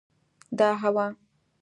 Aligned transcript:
دا 0.57 0.69
هوا 0.81 1.07